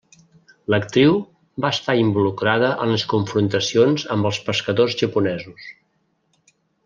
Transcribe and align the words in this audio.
L'actriu 0.73 1.17
va 1.65 1.69
estar 1.77 1.95
involucrada 2.03 2.71
en 2.85 2.93
les 2.93 3.05
confrontacions 3.13 4.07
amb 4.15 4.31
els 4.31 4.39
pescadors 4.49 4.97
japonesos. 5.05 5.69